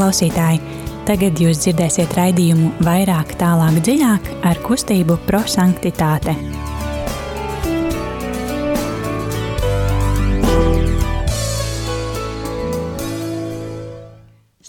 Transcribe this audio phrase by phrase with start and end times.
[0.00, 0.62] klausītāji!
[1.04, 6.32] Tagad jūs dzirdēsiet raidījumu vairāk, tālāk, dziļāk ar kustību prosanktitāte.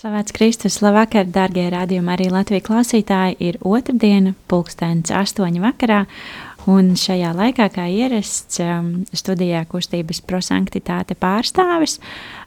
[0.01, 3.37] Slavēts Kristus, labvakar, darbie radījumi, arī Latvijas klausītāji.
[3.51, 6.03] Ir otrdiena, pulkstenis astoņi vakarā,
[6.69, 11.97] Un šajā laikā, kā ierasts, um, studijā kustības prosanktitāte pārstāvis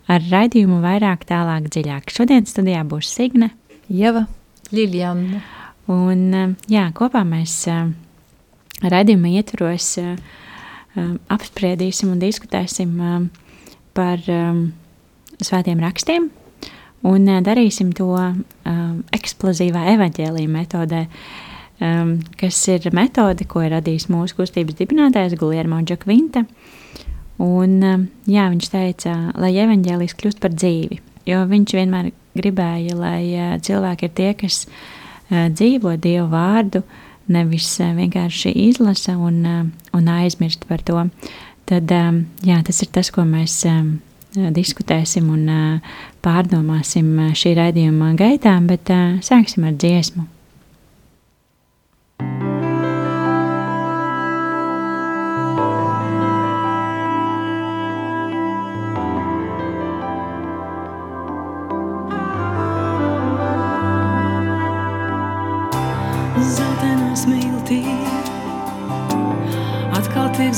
[0.06, 2.12] ar raidījumu vairāk, tālāk, dziļāk.
[2.14, 3.50] Šodien studijā būs Signe,
[3.90, 4.26] Ieva,
[4.70, 5.42] Liljana.
[5.90, 7.90] Un um, jā, kopā mēs um,
[8.86, 10.14] raidījuma ietvaros uh,
[11.34, 12.94] apspriedīsim un diskutēsim
[13.94, 14.20] par
[15.42, 16.28] svētiem rakstiem
[17.02, 18.12] un uh, darīsim to
[19.18, 21.02] eksplozīvā evaņģēlīja metodē.
[21.82, 26.44] Um, kas ir metode, ko ir radījis mūsu kustības dibinātājs Guliermo Džakvinta.
[27.42, 33.24] Un, um, jā, viņš teica, lai evaņģēlijs kļūst par dzīvi, jo viņš vienmēr gribēja, lai
[33.34, 36.84] uh, cilvēki ir tie, kas uh, dzīvo Dievu vārdu,
[37.34, 41.02] nevis uh, vienkārši izlasa un, uh, un aizmirst par to.
[41.66, 43.96] Tad um, jā, tas ir tas, ko mēs um,
[44.54, 50.28] diskutēsim un uh, pārdomāsim šī raidījuma gaitā, bet uh, sāksim ar dziesmu.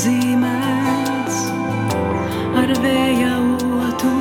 [0.06, 1.38] Zīmēts
[2.60, 3.32] ar vēja
[3.86, 4.12] otu,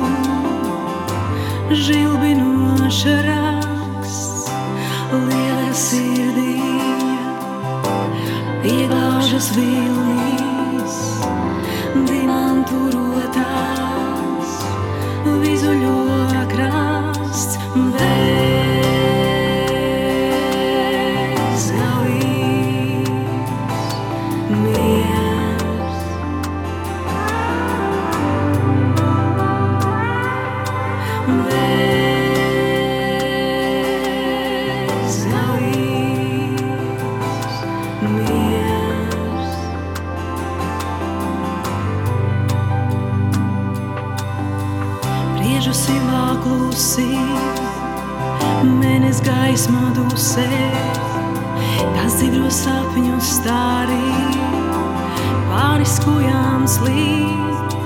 [1.86, 4.48] žilbinoša raksts,
[5.12, 6.56] liela sirdī,
[8.72, 10.98] ieglaužas vilnīs,
[12.10, 13.95] dimantu rotās,
[49.56, 50.44] gaismā dusē,
[51.94, 54.10] tās dzīvos sapņus stārī,
[55.48, 57.76] pāri skujām slīd,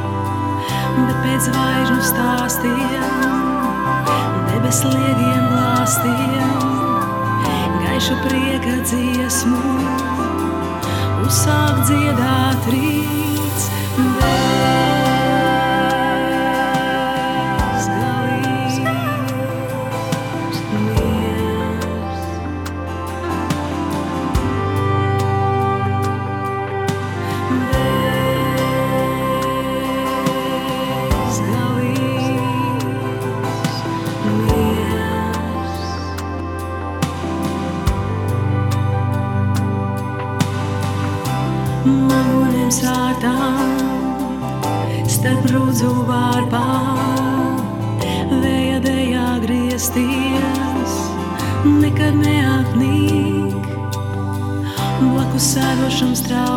[0.96, 3.30] bet pēc zvaigžņu stāstiem,
[4.50, 6.68] debes liegiem glāstiem,
[7.86, 9.64] gaišu prieka dziesmu,
[11.28, 13.70] uzsāk dziedāt rīts.
[14.00, 14.89] Bet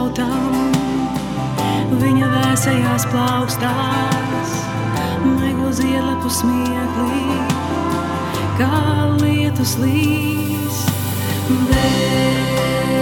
[0.03, 0.55] strautam,
[2.01, 4.55] viņa vēsējās plaukstās,
[5.23, 7.37] maigo ziedlapu smieklī,
[8.59, 8.81] kā
[9.21, 10.83] lietus līs.
[11.69, 12.92] Bet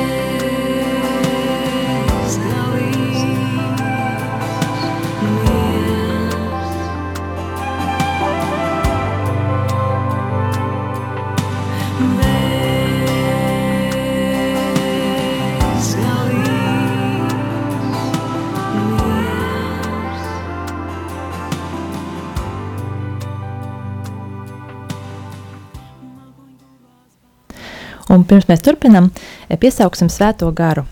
[28.32, 29.12] pirms mēs turpinām,
[29.50, 30.86] e, piesauksim svēto garu.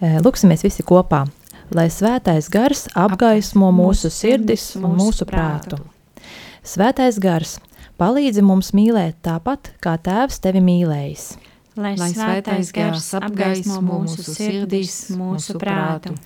[0.00, 1.26] E, lūksimies visi kopā,
[1.74, 5.82] lai svētais gars apgaismo mūsu sirdis un mūsu prātu.
[6.64, 7.58] Svētais gars
[8.00, 11.28] palīdzi mums mīlēt tāpat, kā Tēvs tevi mīlējis.
[11.78, 16.16] Lai svētais gars apgaismo mūsu sirdis, mūsu prātu.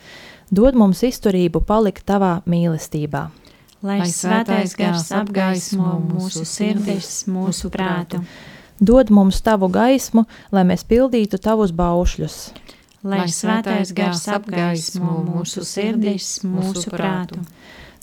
[0.53, 3.27] Dod mums izturību palikt tavā mīlestībā.
[3.83, 8.23] Lai svētais gars apgaismo mūsu sirdis, mūsu prātu.
[8.81, 12.39] Dod mums tavu gaismu, lai mēs pildītu tavus baušļus.
[13.03, 17.41] Lai svētais gars apgaismo mūsu sirdis, mūsu prātu.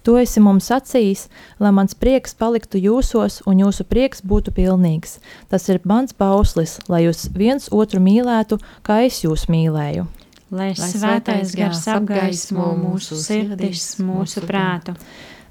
[0.04, 1.26] Tu esi mums sacījis,
[1.60, 5.18] lai mans prieks paliktu jūsos un jūsu prieks būtu pilnīgs.
[5.52, 10.08] Tas ir mans bauslis, lai jūs viens otru mīlētu, kā es jūs mīlēju.
[10.50, 14.96] Lai svētais gars apgaismo mūsu sirdis, mūsu prātu.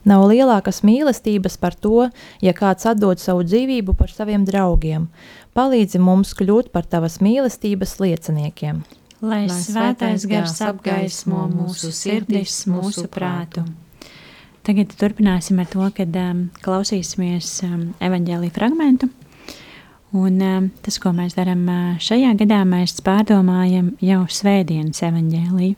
[0.08, 2.06] Nav lielākas mīlestības par to,
[2.40, 5.08] ja kāds atdod savu dzīvību par saviem draugiem.
[5.58, 8.80] Palīdzi mums kļūt par tavas mīlestības lieciniekiem.
[9.20, 13.66] Lai svētais gars apgaismo mūsu sirdis, mūsu prātu.
[14.64, 19.08] Tagad turpināsim ar to, kad um, klausīsimies um, evaņģēlī fragmentu.
[20.16, 25.76] Un um, tas, ko mēs darām uh, šajā gadā, mēs pārdomājam jau svētdienas evaņģēliju.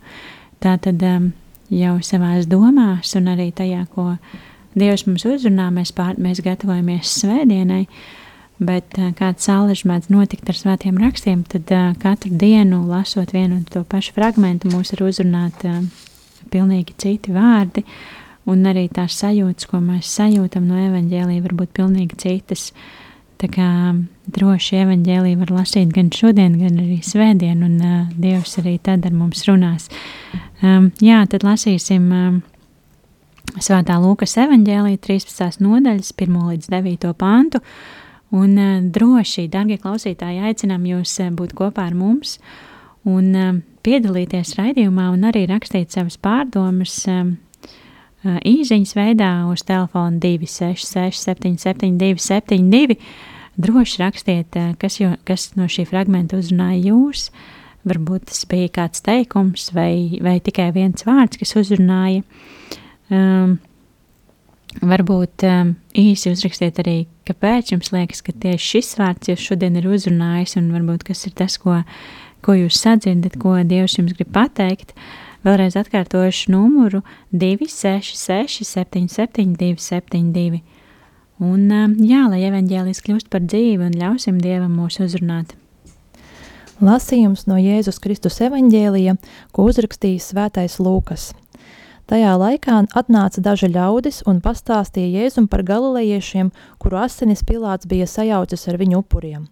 [0.60, 1.30] Tā tad um,
[1.70, 4.14] jau savās domās un arī tajā, ko
[4.78, 7.84] Dievs mums uzrunā, mēs, pār, mēs gatavojamies svētdienai.
[8.60, 13.56] Bet uh, kāds saulēž mēdz notikt ar svētiem rakstiem, tad uh, katru dienu, lasot vienu
[13.56, 15.80] un to pašu fragmentu, mūs ir uzrunāti uh,
[16.52, 17.86] pilnīgi citi vārdi.
[18.50, 22.68] Un arī tās sajūtas, ko mēs sajūtam no evaņģēlīja, var būt pilnīgi citas.
[23.40, 23.66] Tā kā
[24.34, 29.14] droši evaņģēlīja var lasīt gan šodien, gan arī svētdien, un uh, Dievs arī tad ar
[29.16, 29.88] mums runās.
[30.62, 32.38] Um, jā, tad lasīsim um,
[33.60, 35.60] Svētā Lūkas evaņģēlīja 13.
[35.64, 37.62] nodaļas, 1 līdz 9 pantu,
[38.36, 42.38] un uh, droši, darbie klausītāji, aicinām jūs uh, būt kopā ar mums
[43.08, 43.52] un uh,
[43.86, 47.02] piedalīties raidījumā un arī rakstīt savas pārdomas.
[47.10, 47.38] Um,
[48.20, 52.98] īsiņas veidā uz telefona 266, 772, 72.
[53.58, 57.30] Droši rakstiet, kas, jo, kas no šī fragmenta uzrunāja jūs.
[57.88, 62.22] Varbūt tas bija kāds teikums vai, vai tikai viens vārds, kas uzrunāja.
[63.10, 63.56] Um,
[64.84, 66.96] varbūt um, īsi uzrakstiet arī,
[67.28, 71.34] kāpēc jums liekas, ka tieši šis vārds jūs šodien ir uzrunājis, un varbūt kas ir
[71.40, 71.80] tas, ko,
[72.44, 74.94] ko jūs sadzirdat, ko Dievs jums grib pateikt.
[75.40, 77.00] Vēlreiz atkārtošu numuru
[77.32, 80.60] 266, 77, 272.
[81.40, 85.54] Un, um, jā, lai evanģēlis kļūst par dzīvi un ļausim Dievam mūs uzrunāt.
[86.84, 89.14] Lasījums no Jēzus Kristus evanģēlija,
[89.56, 91.30] ko uzrakstījis Svētais Lūkas.
[92.12, 98.68] Tajā laikā atnāca daži ļaudis un pastāstīja Jēzum par galilejiešiem, kuru asinis Pilāts bija sajaucis
[98.68, 99.48] ar viņu upuriem.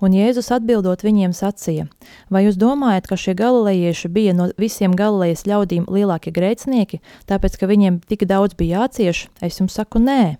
[0.00, 1.90] Un Jēzus atbildot viņiem sacīja:
[2.32, 7.68] Vai jūs domājat, ka šie galilejieši bija no visiem galilejas ļaudīm lielākie grēcinieki, tāpēc, ka
[7.68, 9.26] viņiem tik daudz bija jācieš?
[9.44, 10.38] Es jums saku, nē.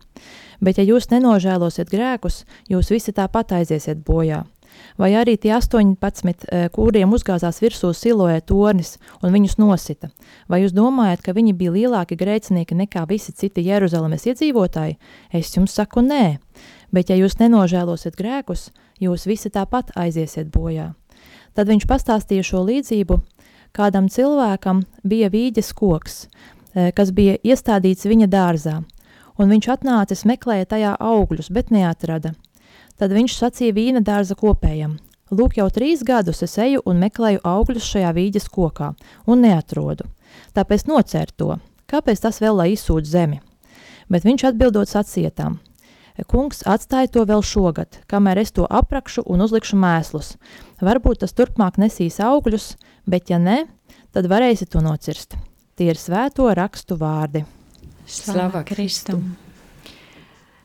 [0.61, 4.45] Bet ja jūs nenožēlosiet grēkus, jūs visi tāpat aiziesiet bojā.
[4.99, 10.11] Vai arī tie 18, eh, kuriem uzgāzās virsū siloē tornis un viņus nosita?
[10.49, 14.97] Vai jūs domājat, ka viņi bija lielāki grēcinieki nekā visi citi Jeruzalemes iedzīvotāji?
[15.33, 16.39] Es jums saku, nē.
[16.93, 18.71] Bet ja jūs nenožēlosiet grēkus,
[19.01, 20.95] jūs visi tāpat aiziesiet bojā.
[21.55, 23.21] Tad viņš pastāstīja šo līdzību,
[23.75, 26.29] kādam cilvēkam bija vīģes koks,
[26.75, 28.83] e, kas bija iestādīts viņa dārzā,
[29.39, 32.35] un viņš atnācis meklēja tajā augļus, bet neatrada.
[32.99, 34.99] Tad viņš sacīja vīna dārza kopējam,
[35.29, 38.95] Lūk, jau trīs gadus es eju un meklēju augļus šajā vīģes kokā,
[39.29, 40.07] un neatrodu.
[40.57, 43.43] Tāpēc nocērt to, kāpēc tas vēl lai izsūdz zemi?
[44.09, 45.59] Bet viņš atbildot sacietām,
[46.27, 50.33] Kungs atstāja to vēl šogad, kamēr es to aprakšu un uzlikšu mēslus.
[50.83, 52.73] Varbūt tas turpmāk nesīs augļus,
[53.07, 53.69] bet ja ne,
[54.11, 55.37] tad varēsi to nocirst.
[55.79, 57.45] Tie ir svēto rakstu vārdi.
[58.09, 59.35] Slava Kristum!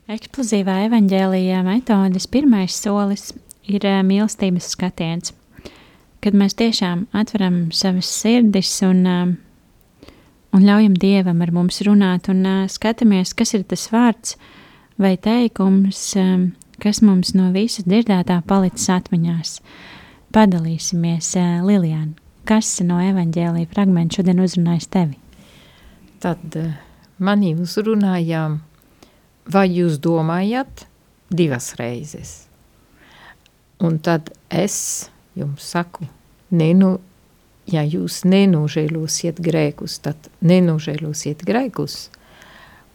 [0.07, 3.33] Eksplozīvā evaņģēlijā metodes pirmais solis
[3.67, 5.33] ir eh, mīlestības skatiens,
[6.23, 10.13] kad mēs tiešām atveram savas sirdis un, eh,
[10.55, 14.37] un ļaujam Dievam ar mums runāt un eh, skatāmies, kas ir tas vārds,
[14.95, 16.47] vai teikums, um,
[16.79, 19.57] kas mums no visa dzirdētā palicis atmiņās.
[20.31, 21.33] Padalīsimies,
[21.65, 22.13] Lilijāna,
[22.47, 25.17] kas no evaņģēlīja fragmenta šodien uzrunājas tevi?
[26.23, 26.71] Tad uh,
[27.19, 28.59] mani uzrunājām,
[29.53, 30.85] vai jūs domājat
[31.29, 32.33] divas reizes?
[33.83, 36.07] Un tad es jums saku,
[36.53, 36.95] nenu,
[37.67, 42.07] ja jūs nenožēlosiet grēkus, tad nenožēlosiet grēkus.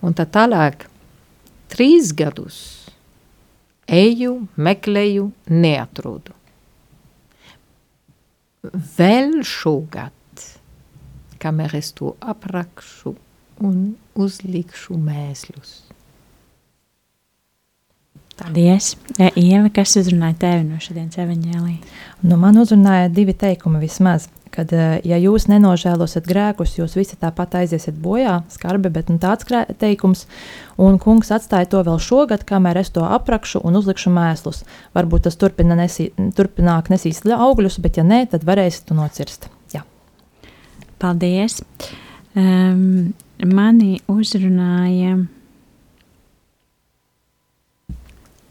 [0.00, 0.86] Un tad tālāk
[1.68, 2.58] trīs gadus
[3.88, 6.34] eju, meklēju, neatrodu.
[8.98, 10.44] Vēl šogad,
[11.40, 13.14] kamēr es to aprakšu
[13.64, 15.82] un uzlikšu mēslus.
[18.38, 18.92] Paldies!
[19.18, 21.72] Ieva, kas uzrunāja tevi no šodienas evaņģēlī?
[22.22, 27.54] Nu, man uzrunāja divi teikumi vismaz kad, eh, ja jūs nenožēlosiet grēkus, jūs visi tāpat
[27.60, 29.46] aiziesiet bojā, skarbi, bet nu, tāds
[29.78, 30.26] teikums,
[30.80, 34.64] un kungs atstāja to vēl šogad, kamēr es to aprakšu un uzlikšu mēslus.
[34.96, 39.48] Varbūt tas turpina nesī, turpināk nesīs augļus, bet ja nē, tad varēsiet to nocirst.
[39.74, 39.84] Jā.
[40.98, 41.60] Paldies!
[42.34, 43.14] Um,
[43.46, 45.14] mani uzrunāja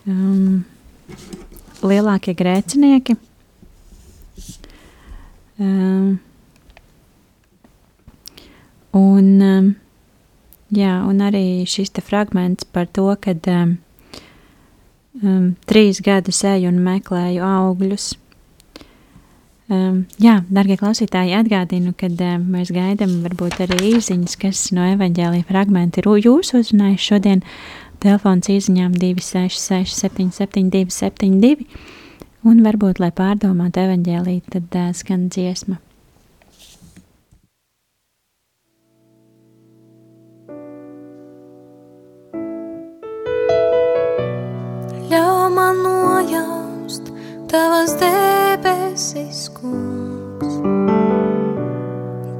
[0.08, 0.64] um,
[1.84, 3.18] lielākie grēcinieki.
[5.58, 6.20] Um,
[8.94, 9.74] un, um,
[10.72, 13.76] jā, un arī šis fragments par to, ka um,
[15.24, 18.14] um, trīs gadus eju un meklēju augļus.
[19.68, 25.44] Um, jā, darbie klausītāji, atgādinu, ka um, mēs gaidām varbūt arī īsiņas, kas no evaņģēlīja
[25.50, 27.42] fragmenta ir jūsu uzrunājuši šodien.
[28.00, 31.68] Telefons īsiņām 266, 772, 72.
[32.48, 35.82] Un varbūt, lai pārdomātu evaņģēlīju, tad uh, skan dziesma.
[45.12, 46.67] Ļauj man nojaust
[47.48, 50.56] tavas debesis, kungs,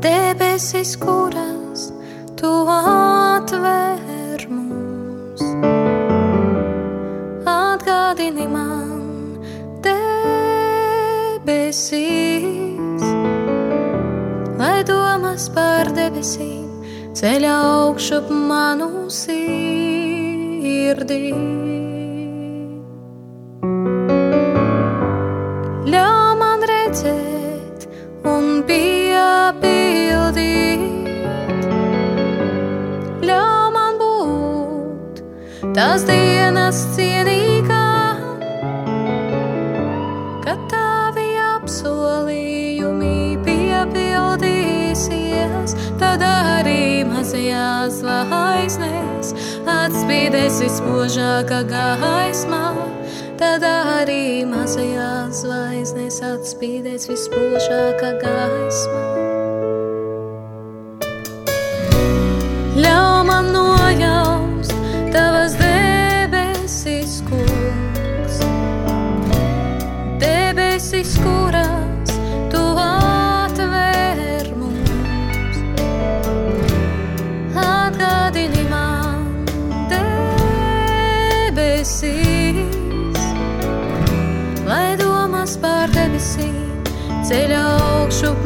[0.04, 1.94] debesis, kuras
[2.36, 5.42] tu atver mums.
[7.48, 9.40] Atgādini man
[9.88, 10.26] debesīs,
[14.60, 16.68] lai domas par debesīm
[17.18, 19.48] ceļā augšup manu sirdī.
[26.98, 27.86] Redzēt
[28.26, 30.82] un piepildīt,
[33.28, 35.22] ļauj man būt
[35.76, 37.90] tās dienas cienīgā,
[40.46, 49.28] kad tavi apsolījumi piepildīsies, tad arī mazajās zvaigznēs
[49.78, 52.87] atspīdēs vispožākā gaismā.
[53.38, 59.37] Tad arī mazajās zvaigznēs atspīdēs vispožākā gaisma.
[87.28, 88.46] Ceļā augšup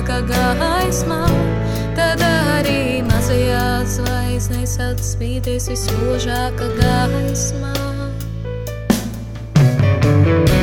[0.00, 0.20] vispožākā
[0.60, 1.26] gaismā.
[1.96, 7.74] Tad arī mazajās zvaigznēs atspīdēs vispožākā gaismā.
[10.00, 10.59] Ļauj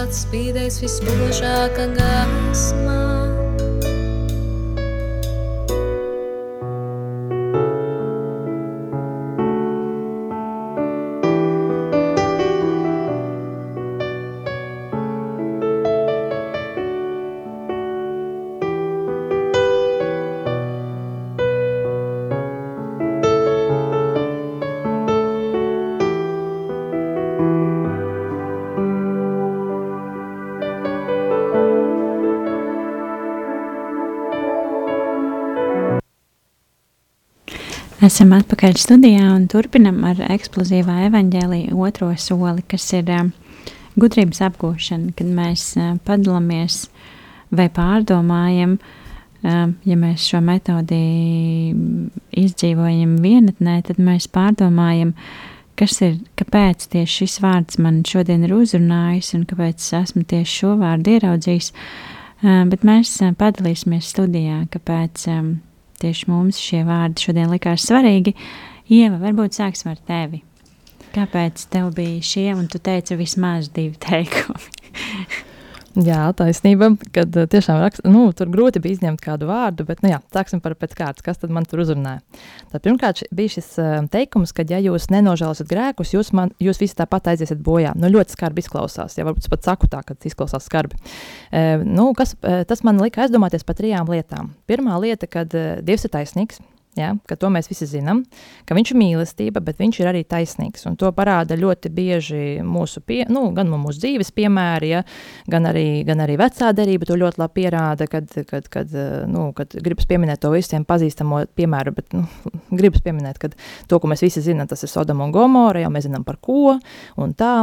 [0.00, 3.41] atspīdēs vispožākā gaismā.
[38.02, 43.30] Esam atpakaļ studijā un turpinam ar eksplozīvā evaņģēlīja otro soli, kas ir um,
[43.94, 46.80] gudrības apgūšana, kad mēs uh, padalāmies
[47.54, 50.98] vai pārdomājam, uh, ja mēs šo metodi
[52.42, 55.14] izdzīvojam vienatnē, tad mēs pārdomājam,
[55.78, 60.74] kas ir, kāpēc tieši šis vārds man šodien ir uzrunājis un kāpēc esmu tieši šo
[60.82, 61.70] vārdu ieraudzījis.
[62.42, 65.60] Uh, bet mēs uh, padalīsimies studijā, kāpēc um,
[66.02, 68.34] tieši mums šie vārdi šodien likās svarīgi.
[68.92, 70.42] Ieva, varbūt sāksim ar tevi.
[71.12, 74.70] Kāpēc tev bija šie, un tu teici vismaz divi teikumi?
[75.92, 80.08] Jā, taisnība, kad uh, tiešām rakst, nu, tur grūti bija izņemt kādu vārdu, bet, nu
[80.08, 82.22] jā, sāksim par pēc kārtas, kas tad man tur uzrunāja.
[82.72, 86.96] Tad pirmkārt bija šis uh, teikums, ka ja jūs nenožēlosiet grēkus, jūs, man, jūs visi
[86.96, 87.92] tāpat aiziesiet bojā.
[88.00, 90.96] Nu, ļoti skarbi izklausās, ja varbūt pat saku tā, ka izklausās skarbi.
[91.52, 94.54] Uh, nu, kas, tas man lika aizdomāties par trijām lietām.
[94.70, 98.18] Pirmā lieta, kad Dievs ir taisnīgs, Ja, to mēs visi zinām,
[98.68, 100.84] ka viņš ir mīlestība, bet viņš ir arī taisnīgs.
[101.00, 105.00] To parāda ļoti bieži mūsu, pie, nu, gan mūsu dzīves piemēri, ja,
[105.48, 107.08] gan, arī, gan arī vecā derība.
[107.08, 108.92] To ļoti labi pierāda, kad, kad, kad,
[109.32, 112.26] nu, kad gribas pieminēt to visiem pazīstamo piemēru, bet nu,
[112.82, 113.48] gribas pieminēt, ka
[113.88, 116.76] to, ko mēs visi zinām, tas ir Sodoma un Gomora, jau mēs zinām par ko.
[117.40, 117.54] Tā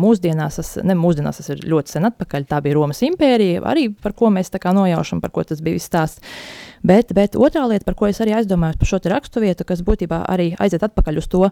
[0.00, 4.18] mūsdienās, tas, ne mūsdienās tas ir ļoti sen atpakaļ, tā bija Romas impērija, arī par
[4.18, 6.26] ko mēs tā kā nojaušam, par ko tas bija viss stāsts.
[6.86, 10.54] Bet, bet otrā lieta, par ko es arī aizdomājos par šo raksturvietu, kas būtībā arī
[10.60, 11.42] aiziet atpakaļ uz to,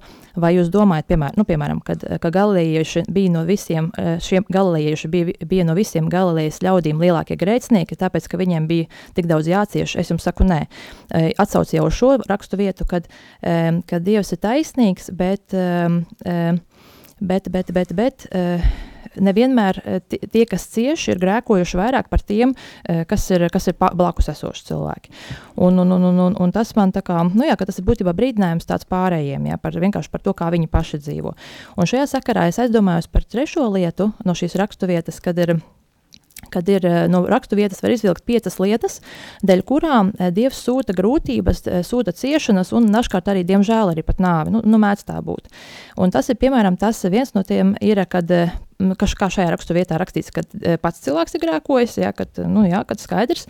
[0.40, 5.12] vai jūs domājat, piemēram, nu, piemēram kad, ka galilejieši bija no visiem, eh, šiem galilejieši
[5.12, 9.98] bija, bija no visiem galilejas ļaudīm lielākie grēcinieki, tāpēc, ka viņiem bija tik daudz jācieš.
[10.00, 10.62] Es jums saku, nē,
[11.12, 13.08] eh, atsauc jau šo raksturvietu, kad,
[13.42, 15.52] eh, kad Dievs ir taisnīgs, bet,
[17.20, 18.26] bet, bet, bet, bet
[19.24, 23.78] nevienmēr eh, tie, kas cieši, ir grēkojuši vairāk par tiem, eh, kas ir, kas ir
[23.78, 25.14] blakus esoši cilvēki.
[25.56, 28.68] Un, un, un, un, un tas man tā kā, nu jā, tas ir būtībā brīdinājums
[28.68, 31.34] tāds pārējiem, jā, par, vienkārši par to, kā viņi paši dzīvo.
[31.78, 35.58] Un šajā sakarā es aizdomājos par trešo lietu no šīs raksturvietas, kad ir
[36.50, 39.00] kad ir eh, no raksturvietas var izvilkt piecas lietas,
[39.46, 44.54] dēļ kurām Dievs sūta grūtības, sūta ciešanas un dažkārt arī, diemžēl, arī pat nāvi.
[44.54, 45.50] Nu, nu mēdz tā būt.
[45.98, 48.30] Un tas ir, piemēram, tas viens no tiem ir, kad
[48.98, 52.62] kas, kā šajā rakstu vietā rakstīts, ka e, pats cilvēks ir grēkojis, ja, kad, nu,
[52.68, 53.48] jā, kad skaidrs.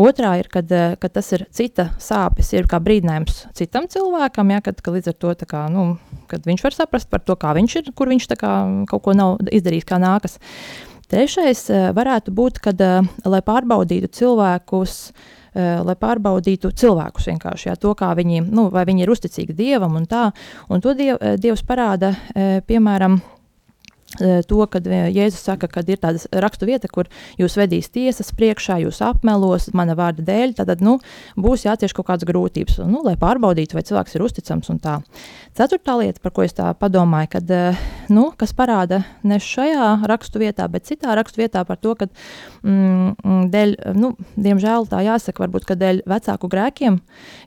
[0.00, 4.62] Otrā ir, kad, e, kad tas ir cita sāpes, ir kā brīdinājums citam cilvēkam, ja,
[4.64, 5.90] kad, ka līdz ar to kā, nu,
[6.32, 8.54] viņš var saprast par to, kā viņš ir, kur viņš kā,
[8.90, 10.38] kaut ko nav izdarījis, kā nākas.
[11.10, 12.80] Trešais e, varētu būt, kad,
[13.26, 14.96] lai pārbaudītu cilvēkus,
[15.50, 20.06] lai pārbaudītu cilvēkus vienkārši, jā, to, kā viņi, nu, vai viņi ir uzticīgi Dievam un
[20.06, 20.28] tā,
[20.70, 22.12] un to diev, Dievs parāda,
[22.70, 23.18] piemēram,
[24.18, 27.06] to, kad eh, Jēzus saka, ka ir tāda rakstu vieta, kur
[27.38, 30.96] jūs vedīs tiesas priekšā, jūs apmelos mana vārda dēļ, tad nu,
[31.38, 34.98] būs jācieš kaut kādas grūtības, nu, lai pārbaudītu, vai cilvēks ir uzticams un tā.
[35.54, 40.42] Ceturtā lieta, par ko es tā padomāju, kad, eh, nu, kas parāda ne šajā rakstu
[40.42, 45.44] vietā, bet citā rakstu vietā par to, ka mm, mm, dēļ, nu, diemžēl tā jāsaka,
[45.44, 47.00] varbūt, ka dēļ vecāku grēkiem,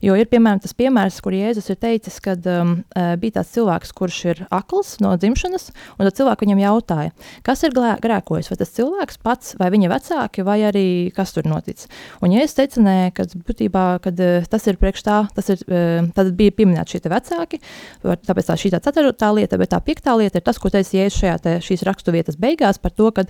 [0.06, 4.20] jo ir, piemēram, tas piemērs, kur Jēzus ir teicis, kad um, bija tāds cilvēks, kurš
[4.32, 7.14] ir akls no dzimšanas, un tad cilvēku viņam jautāja,
[7.46, 11.90] kas ir grēkojis, vai tas cilvēks pats, vai viņa vecāki, vai arī kas tur noticis.
[12.24, 15.64] Un, ja es teicu, nē, kad būtībā, kad eh, tas ir priekš tā, tas ir,
[15.68, 17.60] eh, tad bija pieminēti šie vecāki,
[18.04, 21.20] tāpēc tā šī tā ceturtā lieta, bet tā piektā lieta ir tas, ko teica Jēzus
[21.22, 23.26] šajā šīs rakstu vietas beigās par to, ka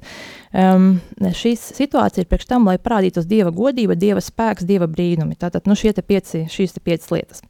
[0.53, 0.87] um,
[1.19, 5.37] šīs situācija ir priekš tam, lai parādītos Dieva godība, Dieva spēks, Dieva brīnumi.
[5.39, 7.43] Tātad, nu, šie pieci, šīs piecas lietas.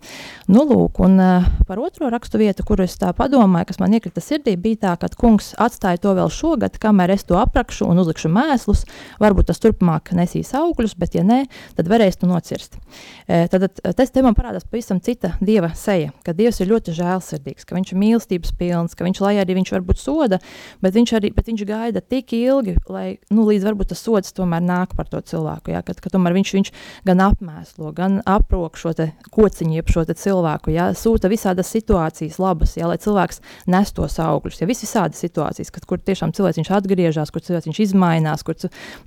[0.48, 4.24] Nu, lūk, un uh, par otro rakstu vietu, kuru es tā padomāju, kas man iekrita
[4.24, 8.32] sirdī, bija tā, ka kungs atstāju to vēl šogad, kamēr es to aprakšu un uzlikšu
[8.34, 8.86] mēslus.
[9.24, 11.44] Varbūt tas turpmāk nesīs augļus, bet, ja nē,
[11.78, 12.78] tad varēs to nocirst.
[13.28, 17.68] E, tad tas te man parādās pavisam cita dieva seja, ka dievs ir ļoti žēlsirdīgs,
[17.68, 20.40] ka viņš ir mīlestības pilns, ka viņš, lai arī viņš varbūt soda,
[20.84, 24.64] bet viņš, arī, bet viņš gaida tik ilgi, lai nu, līdz varbūt tas sods tomēr
[24.64, 25.74] nāk par to cilvēku.
[25.74, 26.72] Ja, kad, kad tomēr viņš, viņš
[27.08, 28.94] gan apmēslo, gan aprok šo
[29.34, 34.62] kociņu, jeb šo cilvēku, ja, sūta visādas situācijas labas, ja, lai cilvēks nes tos augļus.
[34.62, 38.58] Ja, vis visādi situācijas kad, kur tiešām cilvēks atgriežas, kur cilvēks izmainās, kur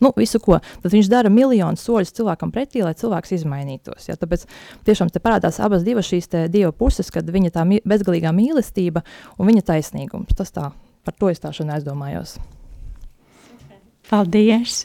[0.02, 0.58] nu, visu ko.
[0.82, 4.10] Tad viņš dara miljonus soļus cilvēkam pretī, lai cilvēks izmainītos.
[4.10, 4.18] Ja?
[4.20, 4.46] Tāpēc
[4.88, 9.04] tiešām te parādās abas divas šīs dieva puses, kad viņa tā bezgalīgā mīlestība
[9.38, 10.36] un viņa taisnīgums.
[10.36, 10.70] Tas tā,
[11.06, 12.38] par to es tā šodien aizdomājos.
[14.06, 14.84] Paldies!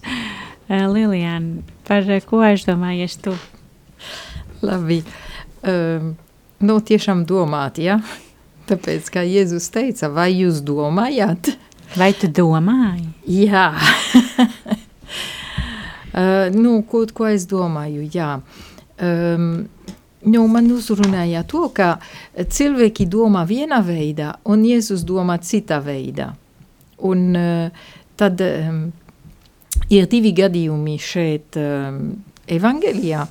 [0.72, 3.36] Eh, Lilijāna, par ko aizdomājies tu?
[4.66, 5.02] Labi.
[5.62, 6.16] Um,
[6.64, 8.00] nu, tiešām domāt, ja?
[8.70, 11.52] Tāpēc, kā Jēzus teica, vai jūs domājat?
[12.00, 13.10] Vai tu domāji?
[13.46, 13.68] Jā.
[16.16, 18.40] uh, nu, kaut ko es domāju, jā.
[19.02, 19.68] Um,
[20.26, 21.98] nu, man uzrunāja to, ka
[22.38, 26.34] cilvēki domā vienā veidā, un Jēzus domā citā veidā.
[27.02, 28.92] un uh, tad um,
[29.92, 32.02] ir divi gadījumi šeit um,
[32.52, 33.26] evangelijā,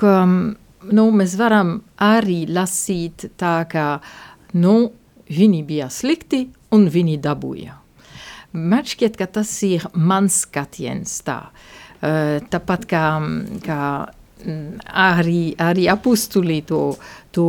[0.00, 4.00] ka nu, mēs varam arī lasīt tā, ka
[4.58, 4.92] nu,
[5.30, 7.76] viņi bija slikti un viņi dabūja.
[8.50, 11.42] Man šķiet, ka tas ir mans skatiens tā.
[12.00, 13.04] Uh, tāpat kā,
[13.62, 13.82] kā
[14.86, 16.82] arī, arī apustulī to,
[17.34, 17.46] to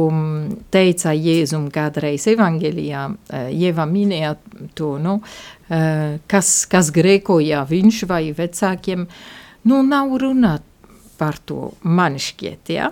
[0.74, 3.06] teica Jēzum kādreiz evangelijā,
[3.52, 4.36] Jeva minēja
[4.78, 5.20] to, nu,
[6.32, 9.08] kas, kas grēkoja viņš vai vecākiem,
[9.70, 10.68] nu, nav runāt
[11.22, 12.90] par to, man šķiet, ja.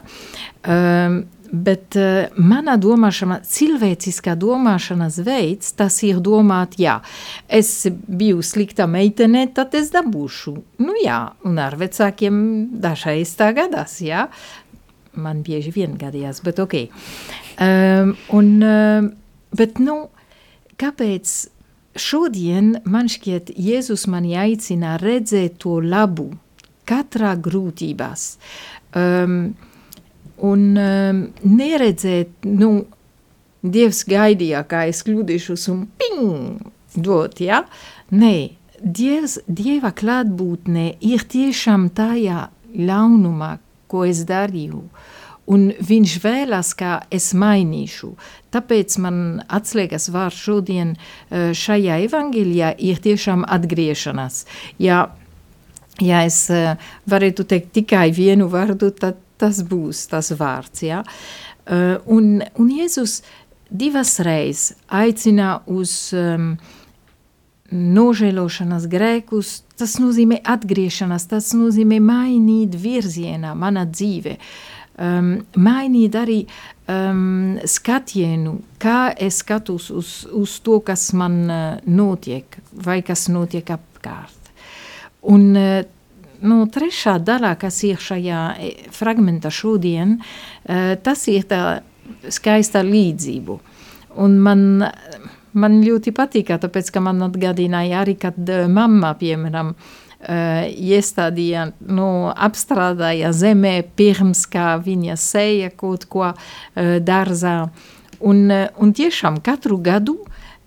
[0.61, 6.99] Um, Bet uh, mana domāšana, cilvēciskā domāšanas veids, tas ir domāt, jā,
[7.47, 10.53] es biju slikta meitene, tad es dabūšu.
[10.85, 12.41] Nu jā, un ar vecākiem
[12.81, 14.27] dažreiz tā gadās, jā.
[15.19, 16.75] Man bieži vien gadījās, bet ok.
[17.59, 19.09] Um, un, um,
[19.57, 20.03] bet, nu,
[20.79, 21.33] kāpēc
[21.99, 26.29] šodien man šķiet Jēzus mani aicina redzēt to labu
[26.89, 28.29] katrā grūtībās.
[28.97, 29.57] Um,
[30.45, 32.71] un um, neredzēt, nu,
[33.59, 36.61] Dievs gaidīja, kā es kļūdīšos un ping,
[36.95, 37.65] dot, ja?
[38.15, 38.35] Nē,
[38.79, 43.57] Dievs, Dieva klātbūtne ir tiešām tajā ļaunumā,
[43.91, 44.85] ko es darīju,
[45.51, 48.13] un viņš vēlas, kā es mainīšu.
[48.53, 49.21] Tāpēc man
[49.51, 54.45] atslēgas vārds šodien uh, šajā evanģēlijā ir tiešām atgriešanās.
[54.79, 55.09] Ja,
[55.99, 56.77] ja es uh,
[57.09, 60.83] varētu teikt tikai vienu vārdu, tad tas būs tas vārds.
[60.85, 61.03] Ja?
[61.69, 63.19] Uh, un, un Jēzus
[63.69, 66.55] divas reizes aicina uz um,
[67.69, 74.39] nožēlošanas grēkus, tas nozīmē atgriešanās, tas nozīmē mainīt virzienā mana dzīve.
[74.99, 76.41] Um, mainīt arī
[76.91, 83.69] um, skatienu, kā es skatos uz, uz to, kas man uh, notiek, vai kas notiek
[83.77, 84.51] apkārt.
[85.31, 85.85] Un uh,
[86.41, 91.63] nu, trešā daļā, kas ir šajā e, fragmentā šodien, e, tas ir tā
[92.31, 93.57] skaista līdzību.
[94.19, 94.63] Un man,
[95.53, 99.75] man ļoti patīk, tāpēc, ka man atgādināja arī, kad e, mamma, piemēram,
[100.19, 101.61] iestādīja,
[101.95, 106.33] nu, apstrādāja zemē pirms, kā viņa seja kaut ko
[106.75, 107.53] dārzā.
[108.19, 110.17] Un, un tiešām katru gadu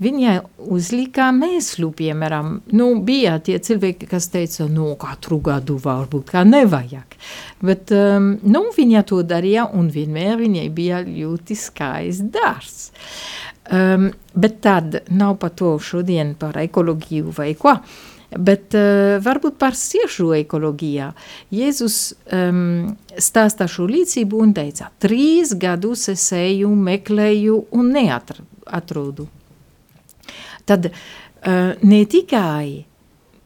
[0.02, 0.36] Viņai
[0.72, 7.18] uzlika mēslu, piemēram, nu, bija tie cilvēki, kas teica, nu, katru gadu varbūt kā nevajag.
[7.62, 12.78] Bet, um, nu, viņa to darīja, un vienmēr viņai bija ļoti skaists dārs.
[13.70, 17.76] Um, bet tad nav par to šodien par ekoloģiju vai ko,
[18.32, 21.12] bet uh, varbūt par siešu ekoloģijā.
[21.54, 22.00] Jēzus
[22.32, 29.28] um, stāstā šo līdzību un teica, trīs gadus es eju, meklēju un neatradu
[30.68, 32.87] tad uh, ne tikai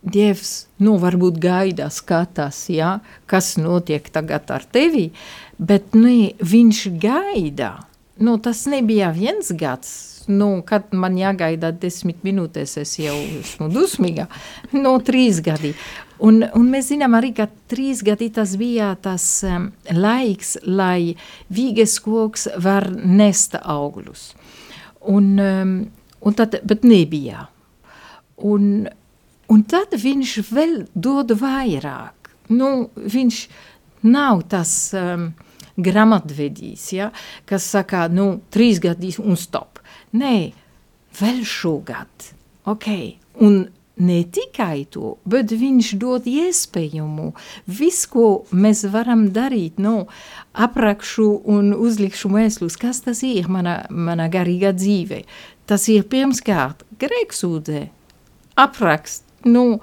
[0.07, 5.09] Dievs, nu, varbūt gaida, skatās, ja, kas notiek tagad ar tevi,
[5.59, 7.73] bet nu, viņš gaida.
[8.23, 9.91] Nu, tas nebija viens gads,
[10.31, 14.29] nu, kad man jāgaida desmit minūtes, es jau esmu dusmīga,
[14.79, 15.75] no trīs gadi.
[16.23, 21.17] Un, un mēs zinām arī, ka trīs gadi tas bija tas um, laiks, lai
[21.53, 24.31] vīges koks var nest augļus.
[25.13, 25.75] Un, um,
[26.27, 27.47] Un tad, bet nebija.
[28.43, 28.87] Un,
[29.53, 32.33] un tad viņš vēl dod vairāk.
[32.51, 33.41] Nu, viņš
[34.07, 35.31] nav tas um,
[35.77, 37.11] grāmatvedīs, ja,
[37.49, 39.81] kas saka, nu, trīs gadīs un stop.
[40.17, 40.37] Nē,
[41.21, 42.31] vēl šogad.
[42.67, 42.89] Ok,
[43.45, 47.31] un ne tikai to, bet viņš dod iespējumu.
[47.79, 50.07] Viss, ko mēs varam darīt, nu,
[50.53, 55.23] aprakšu un uzlikšu mēslus, kas tas ir mana, mana garīga dzīve.
[55.67, 57.87] Tas ir pirmkārt grēksūdzē,
[58.63, 59.81] aprakst, nu,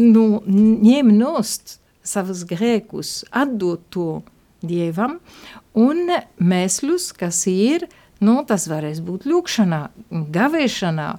[0.00, 4.10] nu, ņem nost savus grēkus, atdot to
[4.66, 5.18] Dievam,
[5.76, 6.08] un
[6.40, 7.84] mēslus, kas ir,
[8.24, 9.82] nu, tas varēs būt lūkšanā,
[10.32, 11.10] gavēšanā,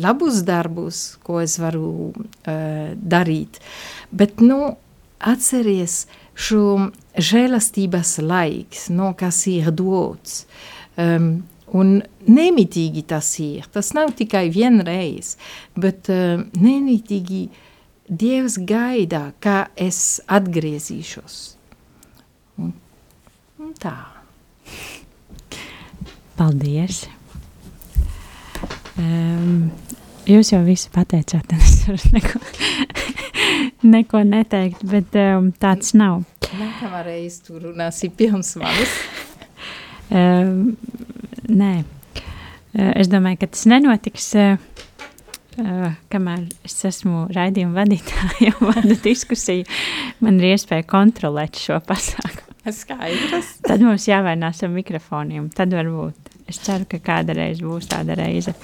[0.00, 3.58] labus darbus, ko es varu uh, darīt.
[4.14, 4.76] Bet, nu,
[5.18, 6.04] atceries
[6.36, 10.44] šo žēlastības laiks, no kas ir dots,
[11.00, 11.40] um,
[11.74, 11.96] Un
[12.30, 13.66] nemitīgi tas ir.
[13.74, 15.34] Tas nav tikai vienreiz,
[15.74, 17.46] bet uh, nemitīgi
[18.06, 21.38] Dievs gaida, kā es atgriezīšos.
[22.62, 22.70] Un,
[23.58, 23.96] un tā.
[26.38, 27.08] Paldies!
[28.96, 29.72] Um,
[30.30, 32.40] jūs jau visu pateicāt, un es varu neko,
[33.96, 36.22] neko neteikt, bet um, tāds nav.
[36.56, 38.94] Nākamā reize tu runāsi pirms manis.
[40.14, 40.76] um,
[41.48, 41.74] nē,
[42.96, 44.32] es domāju, ka tas nenotiks.
[44.36, 44.56] uh,
[46.12, 49.64] kamēr es esmu raidījuma vadītāja un vadu diskusiju,
[50.20, 52.46] man ir iespēja kontrolēt šo pasākumu.
[52.66, 53.60] Skaidrs.
[53.62, 55.50] Tad mums jāvainās ar mikrofoniem.
[55.54, 56.32] Tad varbūt.
[56.50, 58.54] Es ceru, ka kādreiz būs tāda reize.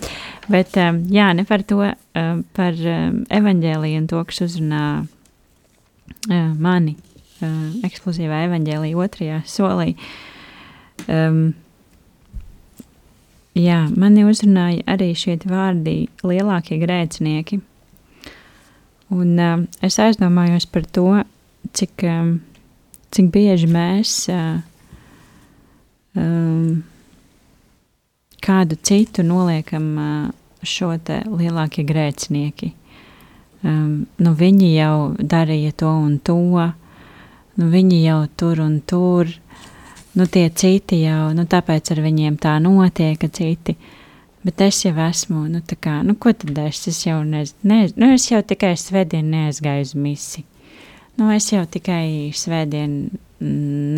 [0.50, 6.52] Bet um, jā, ne par to, um, par um, evaņģēliju un to, kas uzrunā uh,
[6.62, 9.96] mani uh, ekskluzīvā evaņģēlija otrajā solī.
[11.08, 11.52] Um,
[13.58, 17.60] jā, mani uzrunāja arī šie vārdi lielākie grēcinieki.
[19.12, 21.08] Un um, es aizdomājos par to,
[21.76, 22.38] cik, um,
[23.12, 24.62] cik bieži mēs uh,
[26.16, 26.82] um,
[28.42, 30.30] kādu citu noliekam uh,
[30.62, 32.72] šo lielākie grēcinieki.
[33.62, 36.38] Um, nu, viņi jau darīja to un to,
[37.58, 39.28] nu, viņi jau tur un tur,
[40.12, 43.76] nu, tie citi jau, nu, tāpēc ar viņiem tā notiek, ka citi.
[44.42, 47.94] Bet es jau esmu, nu, tā kā, nu, ko tad es, es jau nez, nez,
[47.94, 50.42] nu, es jau tikai svētdien neaizgāju uz misi.
[51.18, 52.96] Nu, es jau tikai svētdien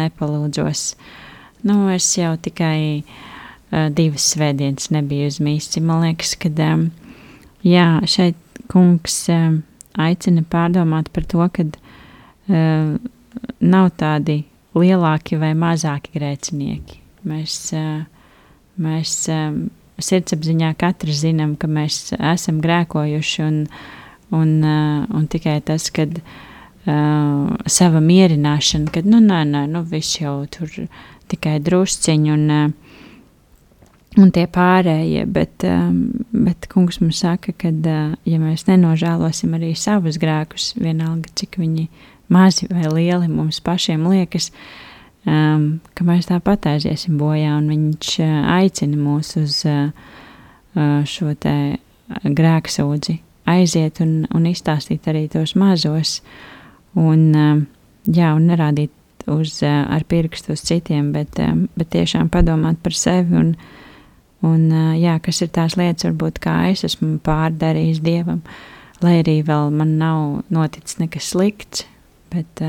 [0.00, 0.82] nepalūdzos.
[1.64, 5.82] Nu, es jau tikai uh, divas svētdienas nebija uz mīsi.
[5.84, 6.88] Man liekas, ka um,
[7.64, 8.36] jā, šeit
[8.72, 9.62] kungs um,
[10.00, 12.96] aicina pārdomāt par to, ka uh,
[13.64, 14.42] nav tādi
[14.78, 17.00] lielāki vai mazāki grēcinieki.
[17.28, 18.04] Mēs, uh,
[18.80, 19.66] mēs um,
[20.02, 23.60] sirdsapziņā katrs zinām, ka mēs esam grēkojuši un,
[24.34, 30.20] un, uh, un tikai tas, kad uh, sava mierināšana, kad, nu, nē, nē, nu, viss
[30.20, 30.70] jau tur
[31.32, 32.74] tikai drusciņi un
[34.20, 35.64] un tie pārējie, bet,
[36.30, 37.70] bet kungs mums saka, ka,
[38.28, 41.88] ja mēs nenožēlosim arī savus grēkus, vienalga cik viņi
[42.32, 44.50] mazi vai lieli mums pašiem liekas,
[45.26, 49.92] um, ka mēs tāpat aiziesim bojā, un viņš uh, aicina mūs uz uh,
[50.76, 51.54] uh, šo te
[52.24, 56.18] grēksūdzi aiziet un, un izstāstīt arī tos mazos,
[56.96, 57.64] un, um,
[58.08, 58.92] jā, un nerādīt
[59.28, 63.80] uz, uh, ar pirkstu uz citiem, bet, um, bet tiešām padomāt par sevi un, uh,
[64.44, 64.68] Un,
[65.00, 68.42] jā, kas ir tās lietas, varbūt kā es esmu pārdarījis dievam,
[69.04, 71.86] lai arī vēl man nav noticis nekas slikts,
[72.32, 72.62] bet,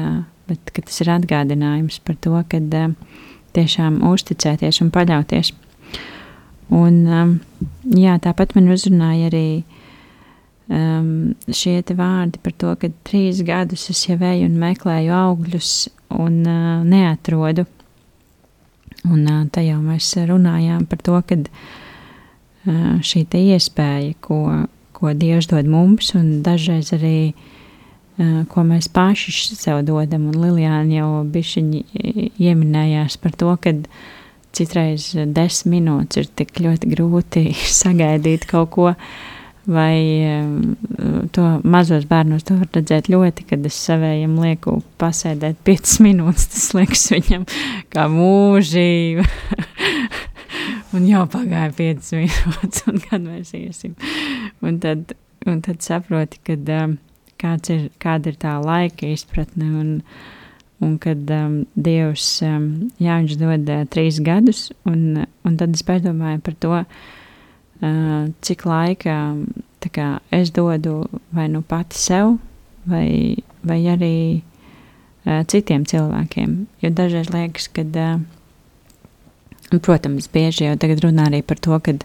[0.49, 2.59] bet tas ir atgādinājums par to, ka
[3.55, 5.53] tiešām uzticēties un paļauties.
[6.75, 7.39] Un,
[7.93, 9.47] jā, tāpat man uzrunāja arī
[10.67, 15.73] um, šie vārdi par to, ka trīs gadus es jau eju un meklēju augļus
[16.17, 17.67] un uh, neatrodu.
[19.05, 21.37] Un tā jau mēs runājām par to, ka
[23.05, 24.39] šī iespēja, ko,
[24.97, 27.35] ko Dievs dod mums, un dažreiz arī
[28.51, 31.81] ko mēs paši sev dodam, un Lilijāna jau bišķiņi
[32.39, 33.75] ieminējās par to, ka
[34.55, 37.47] citreiz desmit minūtes ir tik ļoti grūti
[37.81, 38.93] sagaidīt kaut ko,
[39.65, 40.21] Vai
[41.33, 46.67] to mazos bērnos to var redzēt ļoti, kad es savējam lieku pasēdēt 5 minūtes, tas
[46.77, 47.47] liekas viņam
[47.89, 49.25] kā mūžība.
[50.95, 53.97] un jau pagāja 5 minūtes, un kad mēs iesim.
[54.61, 55.15] Un tad,
[55.49, 56.69] un tad saproti, kad,
[57.41, 59.91] kāds ir, kāda ir tā laika izpratne, un,
[60.85, 62.67] un kad um, Dievs, um,
[63.01, 68.67] jā, viņš dod uh, trīs gadus, un, un tad es padomāju par to, uh, cik
[68.69, 69.19] laika
[69.93, 71.03] kā, es dodu
[71.35, 72.39] vai nu pati sev,
[72.89, 76.55] vai, vai arī uh, citiem cilvēkiem.
[76.81, 81.97] Jo dažreiz liekas, ka, uh, protams, bieži jau tagad runā arī par to, ka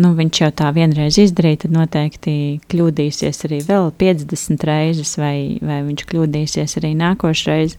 [0.00, 2.36] nu, viņš jau tā vienreiz izdarīja, tad noteikti
[2.72, 7.78] kļūdīsies arī vēl 50 reizes, vai, vai viņš kļūdīsies arī nākošreiz.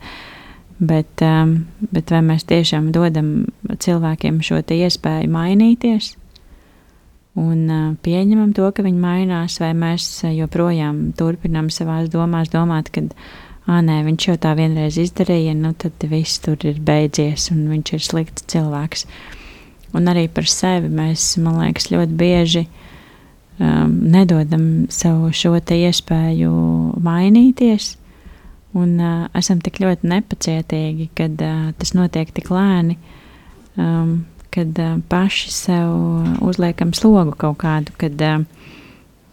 [0.75, 1.55] Bet, um,
[1.95, 3.45] bet vai mēs tiešām dodam
[3.79, 6.15] cilvēkiem šo iespēju mainīties?
[7.35, 13.03] un uh, pieņemam to, ka viņi mainās, vai mēs joprojām turpinām savās domās domāt, ka,
[13.67, 18.05] nē, viņš jau tā vienreiz izdarīja, nu tad viss tur ir beidzies un viņš ir
[18.07, 19.07] slikts cilvēks.
[19.95, 26.51] Un arī par sevi mēs, man liekas, ļoti bieži um, nedodam sev šo iespēju
[27.05, 27.95] mainīties,
[28.75, 32.99] un uh, esam tik ļoti nepacietīgi, kad uh, tas notiek tik lēni.
[33.75, 35.91] Um, kad uh, paši sev
[36.43, 38.71] uzliekam slogu kaut kādu, kad, uh,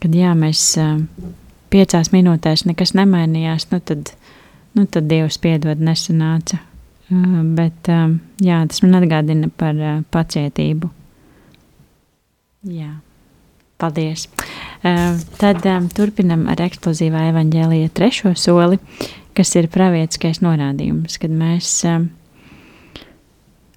[0.03, 0.98] kad jā, mēs uh,
[1.70, 4.12] piecās minūtēs nekas nemainījās, nu tad,
[4.75, 6.59] nu tad Dievs piedod nesanāca.
[7.12, 10.88] Uh, bet uh, jā, tas man atgādina par uh, pacietību.
[12.72, 12.94] Jā,
[13.83, 14.29] paldies.
[14.81, 18.79] Uh, tad um, turpinam ar eksplozīvā evaņģēlija trešo soli,
[19.37, 22.07] kas ir pravietiskais norādījums, kad mēs uh,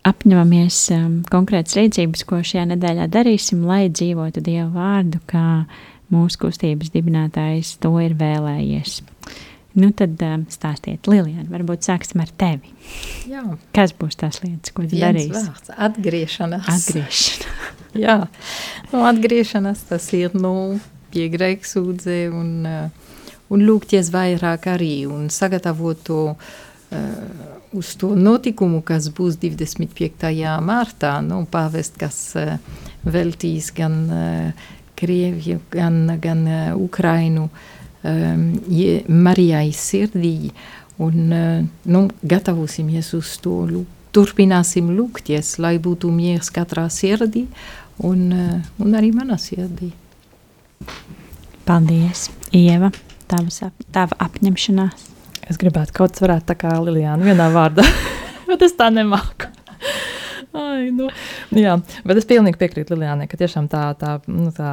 [0.05, 5.65] apņemamies um, konkrētas rīcības, ko šajā nedēļā darīsim, lai dzīvotu Dieva vārdu, kā
[6.13, 8.99] mūsu kustības dibinātājs to ir vēlējies.
[9.75, 12.69] Nu, tad um, stāstiet, Lilijana, varbūt sāksim ar tevi.
[13.27, 13.41] Jā.
[13.75, 15.33] Kas būs tās lietas, ko tu darīsi?
[15.35, 16.69] Vārds, atgriešanās.
[16.71, 17.73] Atgriešanās.
[18.05, 18.15] Jā,
[18.93, 20.53] nu, atgriešanās tas ir nu,
[21.11, 23.19] pie grēksūdzē un, uh,
[23.51, 27.05] un lūgties vairāk arī un sagatavot to uh,
[27.75, 30.31] uz to notikumu, kas būs 25.
[30.63, 32.55] martā, nu, pāvest, kas uh,
[33.03, 37.71] veltīs gan uh, Krieviju, gan, gan uh, Ukrainu uh,
[38.05, 40.51] Marijai sirdī
[41.01, 43.63] un uh, nu, gatavosimies uz to.
[43.69, 47.45] Lūk, turpināsim lūgties, lai būtu miers katrā sirdī
[48.05, 49.91] un, uh, un arī manā sirdī.
[51.65, 52.91] Paldies, Ieva,
[53.31, 55.09] tavas, ap, tava apņemšanās.
[55.49, 57.85] Es gribētu kaut kas varētu tā kā Lilijāna vienā vārdā,
[58.49, 59.44] bet es tā nemāku.
[60.75, 61.07] Ai, nu,
[61.55, 61.75] jā,
[62.07, 64.71] bet es pilnīgi piekrītu Lilijānai, ka tiešām tā, tā, nu, tā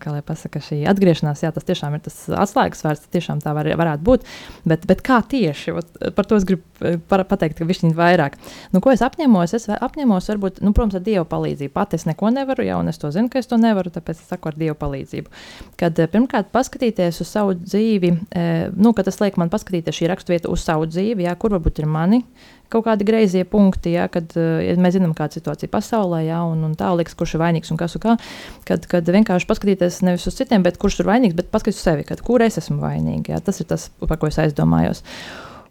[0.00, 3.68] kā lai pasaka, šī atgriešanās, jā, tas tiešām ir tas atslēgas vārds, tiešām tā var,
[3.80, 4.24] varētu būt,
[4.68, 5.74] bet, bet kā tieši,
[6.16, 8.38] par to es gribu eh, par, pateikt, ka višķiņi vairāk.
[8.72, 9.56] Nu, ko es apņemos?
[9.58, 11.74] Es apņemos varbūt, nu, protams, ar Dieva palīdzību.
[11.74, 14.30] Pat es neko nevaru, jā, un es to zinu, ka es to nevaru, tāpēc es
[14.30, 15.44] saku ar Dieva palīdzību.
[15.80, 20.12] Kad eh, pirmkārt paskatīties uz savu dzīvi, eh, nu, kad tas liek man paskatīties šī
[20.12, 22.24] raksturvieta uz savu dzīvi, jā, kur varbūt ir mani
[22.72, 26.74] kaut kādi greizie punkti, ja, kad ja mēs zinām, kāda situācija pasaulē, ja, un, un
[26.78, 28.16] tā liekas, kurš ir vainīgs un kas un kā.
[28.68, 32.06] Kad, kad vienkārši paskatīties nevis uz citiem, bet kurš ir vainīgs, bet paskatīties uz sevi,
[32.08, 33.32] kad, kur es esmu vainīgs.
[33.34, 35.04] Ja, tas ir tas, par ko es aizdomājos.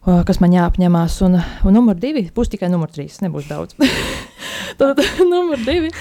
[0.04, 3.76] Kas man jāapņemās, un, un numur divi būs tikai numur trīs, nebūs daudz.
[4.80, 5.92] tad, numur divi.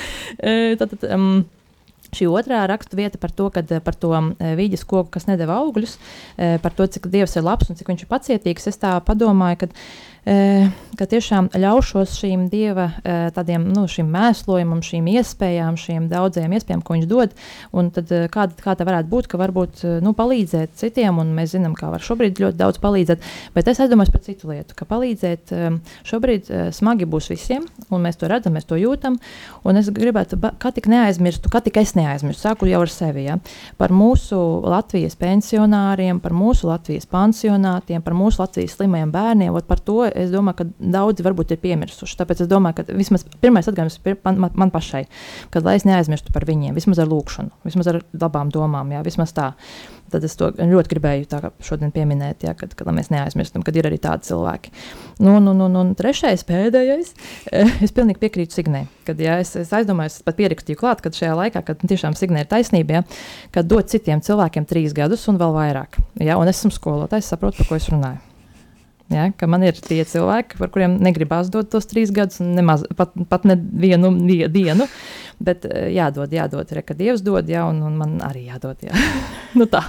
[0.80, 1.46] Tad, um,
[2.14, 5.96] Šī otrā rakstu vieta par to, kad, par to vīģes koku, kas nedeva augļus,
[6.62, 9.70] par to, cik Dievs ir labs un cik viņš ir pacietīgs, es tā padomāju, ka
[10.24, 12.86] ka tiešām ļaušos šīm dieva
[13.36, 17.34] tādiem, nu, šim mēslojumam, šīm iespējām, šīm daudzajām iespējām, ko viņš dod.
[17.76, 21.76] Un tad kā, kā tā varētu būt, ka varbūt nu, palīdzēt citiem, un mēs zinām,
[21.76, 25.54] kā var šobrīd ļoti daudz palīdzēt, bet es aizdomājos par citu lietu, ka palīdzēt
[26.08, 29.20] šobrīd smagi būs visiem, un mēs to redzam, mēs to jūtam,
[29.68, 33.40] un es gribētu, kā tik neaizmirstu, kā tik es neaizmirstu, sāku jau ar sevi, ja,
[33.82, 40.13] par mūsu Latvijas pensionāriem, par mūsu Latvijas pansionātiem, par mūsu Latvijas slimajiem bērniem, par to
[40.18, 42.18] es domāju, ka daudzi varbūt ir piemirsuši.
[42.20, 45.06] Tāpēc es domāju, ka vismaz pirmais atgādājums ir man, man, man pašai,
[45.54, 49.36] kad lai es neaizmirstu par viņiem, vismaz ar lūkšanu, vismaz ar labām domām, jā, vismaz
[49.36, 49.54] tā.
[50.14, 53.88] Tad es to ļoti gribēju tā, šodien pieminēt, jā, kad, kad mēs neaizmirstam, kad ir
[53.90, 54.70] arī tādi cilvēki.
[55.26, 57.16] Nu, nu, nu, nu, trešais, pēdējais,
[57.88, 58.84] es pilnīgi piekrītu Signē.
[59.08, 62.52] Kad, jā, es, es aizdomājos, pat pierakstīju klāt, kad šajā laikā, kad tiešām Signē ir
[62.52, 63.08] taisnība, jā,
[63.58, 65.98] kad dot citiem cilvēkiem trīs gadus un vēl vairāk.
[66.22, 68.33] Jā, un es esmu skolotājs, saprotu, par ko es runāju.
[69.14, 73.46] Ja, man ir tie cilvēki, par kuriem negribās dot tos trīs gadus, nemaz, pat, pat
[73.46, 74.10] ne vienu
[74.52, 74.88] dienu,
[75.44, 78.82] bet eh, jādod, jādod, re, kad Dievs dod, ja, un, un man arī jādod.
[78.88, 78.98] Ja.
[79.60, 79.84] nu tā,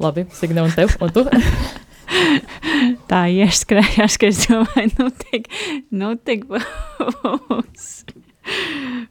[0.00, 1.26] labi, Signe, un tev, un tu?
[3.10, 5.50] tā ieskrējās, ka es domāju, nu tik,
[5.92, 7.90] nu tik būs.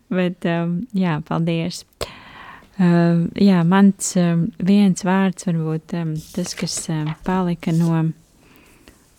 [0.10, 1.84] bet, um, jā, paldies.
[2.80, 8.06] Uh, jā, mans um, viens vārds varbūt um, tas, kas um, palika no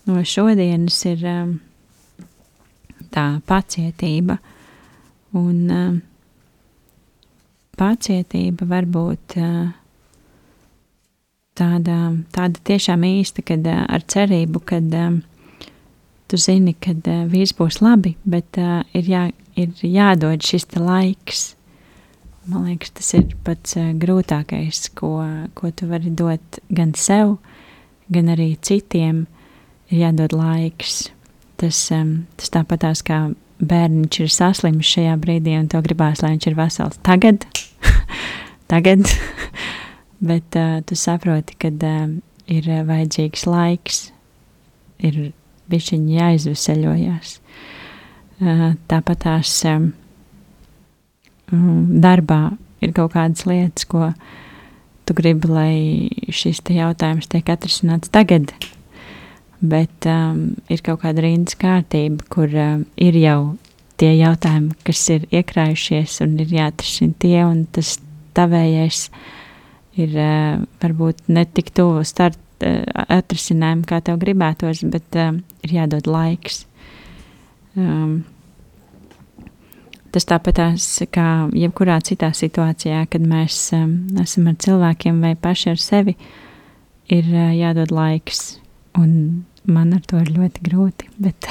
[0.08, 1.52] no šodienas ir um,
[3.12, 4.38] tā pacietība.
[5.36, 5.98] Un um,
[7.78, 9.70] pacietība var būt uh,
[11.58, 11.98] tāda,
[12.34, 15.20] tāda tiešām īsta, kad uh, ar cerību, kad um,
[16.30, 19.24] tu zini, ka uh, viss būs labi, bet ir, jā,
[19.58, 21.50] ir jādod šis laiks.
[22.50, 25.20] Man liekas, tas ir pats grūtākais, ko,
[25.54, 27.36] ko tu vari dot gan sev,
[28.10, 29.26] gan arī citiem.
[29.28, 29.39] Uh,
[29.90, 31.10] ir jādod laiks.
[31.60, 33.26] Tas, um, tas tāpatās kā
[33.60, 37.44] bērniņš ir saslims šajā brīdī, un to gribās, lai viņš ir vesels tagad,
[38.72, 39.04] tagad.
[40.30, 42.16] bet uh, tu saproti, ka uh,
[42.50, 44.00] ir vajadzīgs laiks,
[45.04, 45.32] ir
[45.70, 47.36] bišķiņi jāizveseļojas.
[48.40, 49.90] Uh, tāpatās um,
[51.50, 52.42] darbā
[52.80, 54.12] ir kaut kādas lietas, ko
[55.04, 58.54] tu gribi, lai šis jautājums tiek atrisināts tagad,
[59.60, 63.40] bet um, ir kaut kāda rindas kārtība, kur um, ir jau
[64.00, 67.98] tie jautājumi, kas ir iekrājušies un ir jāatrisina tie, un tas
[68.36, 69.08] tavējais
[70.00, 72.80] ir uh, varbūt ne tik tuvu start uh,
[73.20, 75.34] atrisinājumu, kā tev gribētos, bet uh,
[75.66, 76.64] ir jādod laiks.
[77.76, 78.22] Um,
[80.14, 85.84] tas tāpatās kā jebkurā citā situācijā, kad mēs um, esam ar cilvēkiem vai paši ar
[85.84, 86.16] sevi,
[87.12, 88.56] ir uh, jādod laiks.
[88.98, 91.10] Un man ar to ir ļoti grūti.
[91.20, 91.48] Bet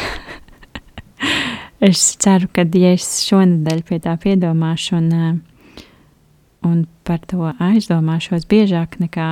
[1.89, 5.31] es ceru, ka, ja es šonadēļ pie tā piedomāšu un uh,
[6.65, 9.29] un par to aizdomāšos biežāk nekā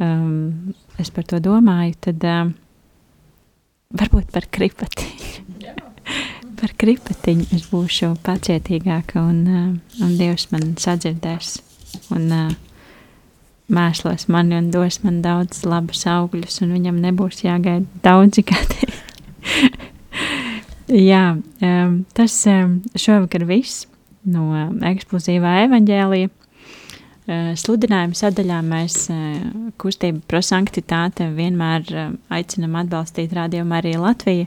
[0.00, 2.54] um, es par to domāju, tad um,
[3.96, 5.74] varbūt par kripatiņu.
[6.60, 9.68] par kripatiņu es būšu pacietīgāka un, uh,
[10.04, 11.58] un Dievs man sadzirdēs
[12.16, 12.50] un uh,
[13.72, 18.90] mēslos mani un dos man daudz labus augļus un viņam nebūs jāgaida daudzi gadi.
[20.90, 23.86] Jā, um, tas um, šovakar viss
[24.26, 24.50] no
[24.90, 26.28] eksplozīvā evaņģēlija.
[27.30, 29.16] Uh, sludinājuma sadaļā mēs uh,
[29.78, 34.46] kustību prosanktitāte vienmēr uh, aicinam atbalstīt rādījumu arī Latviju,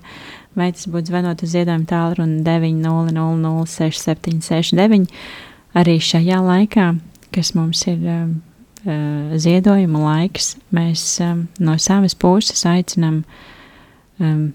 [0.60, 5.08] vai tas būtu zvanot uz ziedojumu tālruni 900-6769.
[5.80, 6.86] Arī šajā laikā,
[7.32, 8.44] kas mums ir um,
[8.84, 13.22] ziedojuma laiks, mēs um, no savas puses aicinam
[14.20, 14.52] um,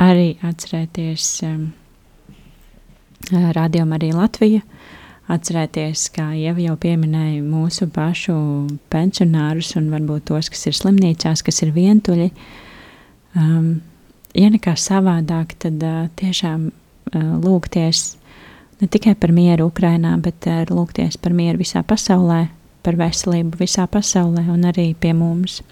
[0.00, 1.28] arī atcerēties
[3.32, 4.60] rādījumu arī Latviju,
[5.32, 8.34] atcerēties, kā jau jau pieminēju, mūsu pašu
[8.92, 12.30] pensionārus un varbūt tos, kas ir slimnīcās, kas ir vientuļi.
[13.38, 13.80] Um,
[14.36, 18.16] ja nekā savādāk, tad uh, tiešām uh, lūgties
[18.82, 22.44] ne tikai par mieru Ukrainā, bet uh, lūgties par mieru visā pasaulē,
[22.84, 25.62] par veselību visā pasaulē un arī pie mums.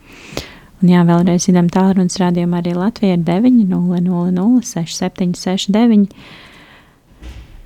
[0.83, 6.09] Un jā, vēlreiz zinām tālrunis rādījumā arī Latvija ir 900 6769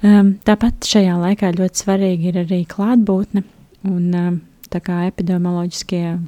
[0.05, 3.43] Um, tāpat šajā laikā ļoti svarīgi ir arī klātbūtne,
[3.89, 4.35] un um,
[4.69, 6.19] tā kā epidemioloģiskie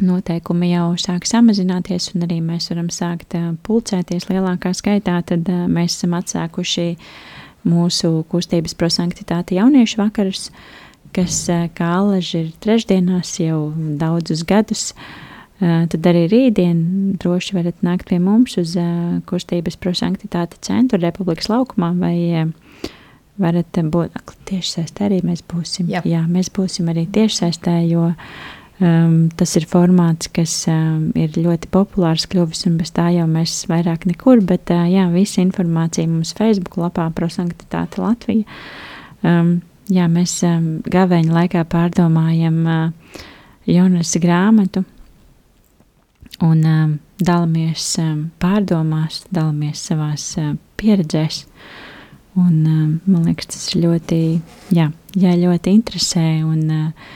[0.00, 5.66] noteikumi jau sāk samazināties, un arī mēs varam sākt uh, pulcēties lielākā skaitā, tad uh,
[5.70, 6.88] mēs esam atsākuši
[7.68, 10.48] mūsu kustības prosanktitāte jauniešu vakarus,
[11.14, 11.44] kas,
[11.76, 13.68] kā alaži ir trešdienās jau
[14.00, 14.90] daudzus gadus,
[15.60, 16.80] tad arī rītdien
[17.22, 18.74] droši varat nākt pie mums uz
[19.30, 22.16] kustības prosanktitāte centru Republikas laukumā vai
[23.40, 25.88] varat būt tiešsaistē arī mēs būsim.
[25.90, 26.02] Jā.
[26.06, 32.28] Jā, mēs būsim arī tiešsaistē, jo um, tas ir formāts, kas um, ir ļoti populārs
[32.30, 36.78] kļuvis, un bez tā jau mēs vairāk nekur, bet uh, jā, visa informācija mums Facebook
[36.80, 38.46] lapā Prosanktitāte Latvija.
[39.24, 39.56] Um,
[39.92, 43.22] jā, mēs um, gavēņa laikā pārdomājam uh,
[43.68, 44.84] Jonas grāmatu
[46.44, 51.44] un um, dalamies um, pārdomās, dalamies savās uh, pieredzēs.
[52.34, 54.20] Un, uh, man liekas, tas ļoti,
[54.74, 57.10] jā, jā, ļoti interesē un, uh,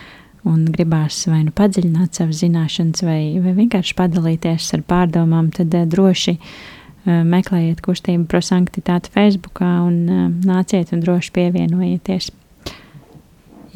[0.48, 5.88] un gribās vai nu padziļināt savas zināšanas, vai, vai vienkārši padalīties ar pārdomām, tad uh,
[5.90, 12.30] droši uh, meklējiet kustību prosanktitāti Facebookā un uh, nāciet un droši pievienojieties.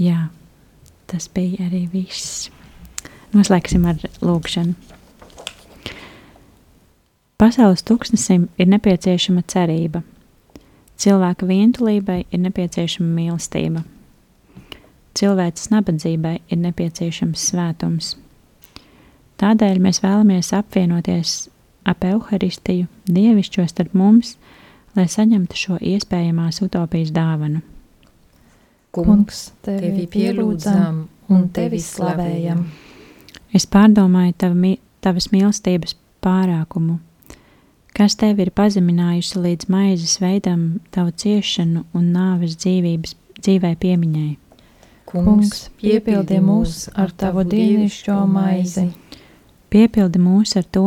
[0.02, 0.28] Jā,
[1.10, 2.48] tas bija arī viss.
[3.32, 4.74] Noslēgsim ar lūgšanu.
[7.38, 10.02] Pasaules tūkstnesim ir nepieciešama cerība–
[11.02, 13.80] Cilvēka vientulībai ir nepieciešama mīlestība.
[15.18, 18.12] Cilvēces nabadzībai ir nepieciešams svētums.
[19.42, 21.32] Tādēļ mēs vēlamies apvienoties
[21.90, 24.36] ap evaharistiju, dievišķo starp mums,
[24.94, 27.64] lai saņemtu šo iespējamās utopijas dāvanu.
[28.92, 32.66] Kungs, tevi pielūdzam un tevi slavējam.
[33.56, 34.74] Es pārdomāju tavi,
[35.04, 36.98] tavas mīlestības pārākumu
[37.96, 44.30] kas tevi ir pazeminājusi līdz maizes veidam tavu ciešanu un nāves dzīvības, dzīvē piemiņai.
[45.12, 48.88] Kungs, piepildi mūs ar tavu dievišķo maizi.
[49.72, 50.86] Piepildi mūs ar to,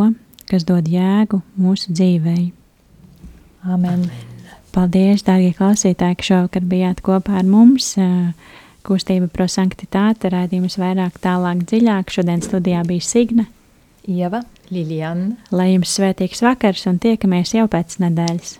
[0.49, 2.47] kas dod jēgu mūsu dzīvei.
[3.66, 4.08] Amen.
[4.76, 7.93] Paldies, dārgie klausītāji, ka šovakar bijāt kopā ar mums.
[8.86, 12.11] Kustība prosanktitāte, rādījums vairāk, tālāk, dziļāk.
[12.11, 13.47] Šodien studijā bija Signa.
[14.05, 14.43] Ieva.
[14.73, 15.38] Liliana.
[15.53, 18.59] Lai jums svētīgs vakars un tiekamies jau pēc nedēļas!